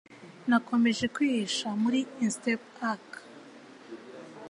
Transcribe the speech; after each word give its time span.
Nakomeje 0.49 1.05
kwihisha 1.15 1.67
muri 1.81 1.99
instep 2.25 2.61
arch 2.91 3.13